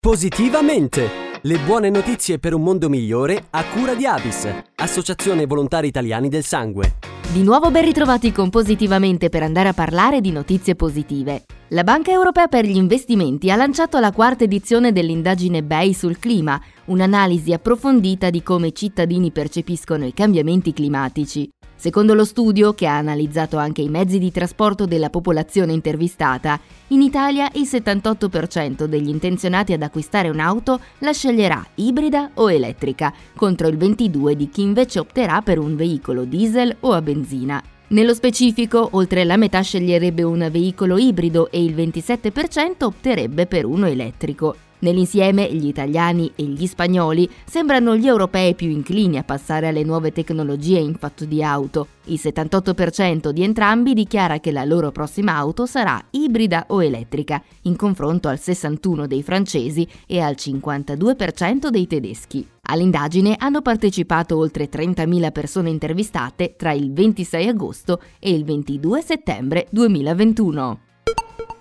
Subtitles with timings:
[0.00, 1.08] Positivamente!
[1.42, 6.44] Le buone notizie per un mondo migliore a cura di Avis, Associazione Volontari Italiani del
[6.44, 6.98] Sangue.
[7.32, 11.46] Di nuovo ben ritrovati con Positivamente per andare a parlare di notizie positive.
[11.70, 16.62] La Banca Europea per gli Investimenti ha lanciato la quarta edizione dell'indagine BEI sul clima,
[16.84, 21.50] un'analisi approfondita di come i cittadini percepiscono i cambiamenti climatici.
[21.80, 26.58] Secondo lo studio, che ha analizzato anche i mezzi di trasporto della popolazione intervistata,
[26.88, 33.68] in Italia il 78% degli intenzionati ad acquistare un'auto la sceglierà ibrida o elettrica, contro
[33.68, 37.62] il 22% di chi invece opterà per un veicolo diesel o a benzina.
[37.90, 43.86] Nello specifico, oltre la metà sceglierebbe un veicolo ibrido e il 27% opterebbe per uno
[43.86, 44.56] elettrico.
[44.80, 50.12] Nell'insieme, gli italiani e gli spagnoli sembrano gli europei più inclini a passare alle nuove
[50.12, 51.88] tecnologie in fatto di auto.
[52.04, 57.76] Il 78% di entrambi dichiara che la loro prossima auto sarà ibrida o elettrica, in
[57.76, 62.46] confronto al 61% dei francesi e al 52% dei tedeschi.
[62.70, 69.66] All'indagine hanno partecipato oltre 30.000 persone intervistate tra il 26 agosto e il 22 settembre
[69.70, 70.80] 2021.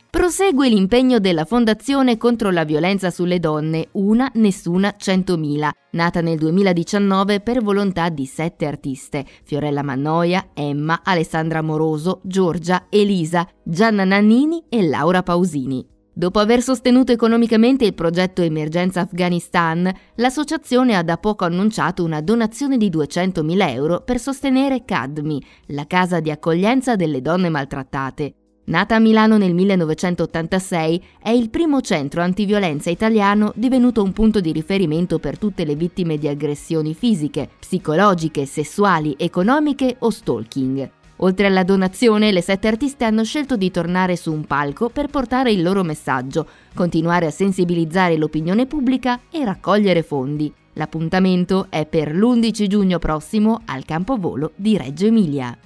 [0.09, 7.41] Prosegue l'impegno della Fondazione contro la violenza sulle donne Una Nessuna 100.000, nata nel 2019
[7.41, 14.88] per volontà di sette artiste, Fiorella Mannoia, Emma, Alessandra Moroso, Giorgia, Elisa, Gianna Nannini e
[14.88, 15.86] Laura Pausini.
[16.14, 22.77] Dopo aver sostenuto economicamente il progetto Emergenza Afghanistan, l'associazione ha da poco annunciato una donazione
[22.77, 28.33] di 200.000 euro per sostenere CADMI, la casa di accoglienza delle donne maltrattate.
[28.69, 34.51] Nata a Milano nel 1986, è il primo centro antiviolenza italiano divenuto un punto di
[34.51, 40.89] riferimento per tutte le vittime di aggressioni fisiche, psicologiche, sessuali, economiche o stalking.
[41.17, 45.49] Oltre alla donazione, le sette artiste hanno scelto di tornare su un palco per portare
[45.53, 50.53] il loro messaggio, continuare a sensibilizzare l'opinione pubblica e raccogliere fondi.
[50.73, 55.57] L'appuntamento è per l'11 giugno prossimo al Campovolo di Reggio Emilia.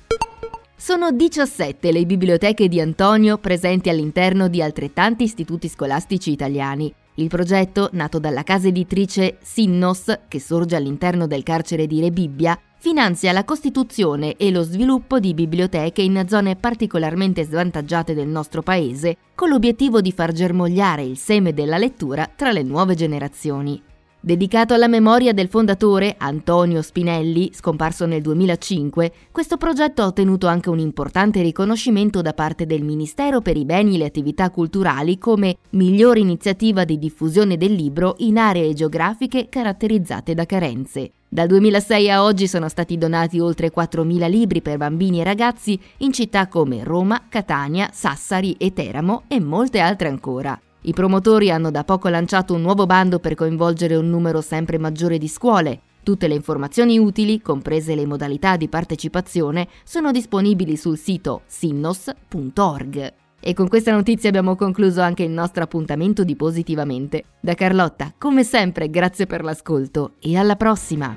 [0.83, 6.91] Sono 17 le biblioteche di Antonio presenti all'interno di altrettanti istituti scolastici italiani.
[7.17, 13.31] Il progetto, nato dalla casa editrice Sinnos, che sorge all'interno del carcere di Rebibbia, finanzia
[13.31, 19.49] la costituzione e lo sviluppo di biblioteche in zone particolarmente svantaggiate del nostro paese, con
[19.49, 23.79] l'obiettivo di far germogliare il seme della lettura tra le nuove generazioni.
[24.23, 30.69] Dedicato alla memoria del fondatore Antonio Spinelli, scomparso nel 2005, questo progetto ha ottenuto anche
[30.69, 35.57] un importante riconoscimento da parte del Ministero per i beni e le attività culturali come
[35.71, 41.13] migliore iniziativa di diffusione del libro in aree geografiche caratterizzate da carenze.
[41.27, 46.13] Dal 2006 a oggi sono stati donati oltre 4.000 libri per bambini e ragazzi in
[46.13, 50.61] città come Roma, Catania, Sassari e Teramo e molte altre ancora.
[50.83, 55.19] I promotori hanno da poco lanciato un nuovo bando per coinvolgere un numero sempre maggiore
[55.19, 55.81] di scuole.
[56.01, 63.13] Tutte le informazioni utili, comprese le modalità di partecipazione, sono disponibili sul sito sinnos.org.
[63.39, 67.25] E con questa notizia abbiamo concluso anche il nostro appuntamento di Positivamente.
[67.39, 71.13] Da Carlotta, come sempre, grazie per l'ascolto e alla prossima!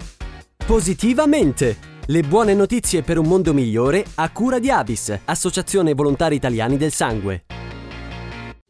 [0.67, 1.93] Positivamente!
[2.07, 6.93] Le buone notizie per un mondo migliore a cura di Avis, Associazione Volontari Italiani del
[6.93, 7.45] Sangue.